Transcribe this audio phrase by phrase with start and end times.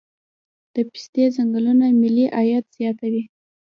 [0.73, 3.23] د پستې ځنګلونه ملي عاید زیاتوي.